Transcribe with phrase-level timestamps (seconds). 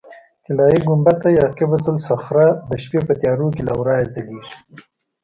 [0.45, 4.55] طلایي ګنبده یا قبة الصخره د شپې په تیاره کې له ورایه ځلېږي.